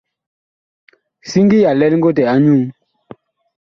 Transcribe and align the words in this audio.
Siŋgi 1.29 1.57
ya 1.63 1.71
lɛl 1.79 1.93
ngotɛ 1.97 2.23
a 2.33 2.35
nyuú. 2.43 2.61